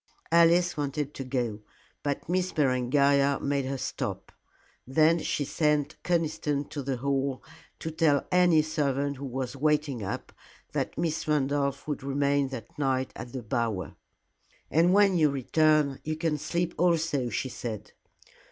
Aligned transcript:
Alice 0.31 0.75
wanted 0.75 1.13
to 1.13 1.23
go, 1.23 1.59
but 2.01 2.27
Miss 2.27 2.51
Berengaria 2.53 3.39
made 3.39 3.65
her 3.65 3.77
stop. 3.77 4.31
Then 4.87 5.19
she 5.19 5.45
sent 5.45 6.01
Conniston 6.01 6.67
to 6.71 6.81
the 6.81 6.97
Hall 6.97 7.43
to 7.77 7.91
tell 7.91 8.25
any 8.31 8.63
servant 8.63 9.17
who 9.17 9.25
was 9.27 9.55
waiting 9.55 10.01
up 10.01 10.33
that 10.71 10.97
Miss 10.97 11.27
Randolph 11.27 11.87
would 11.87 12.01
remain 12.01 12.47
that 12.49 12.79
night 12.79 13.13
at 13.15 13.31
the 13.31 13.43
Bower. 13.43 13.95
"And 14.71 14.91
when 14.91 15.19
you 15.19 15.29
return, 15.29 15.99
you 16.03 16.15
can 16.15 16.39
sleep 16.39 16.73
also," 16.79 17.29
she 17.29 17.49
said. 17.49 17.91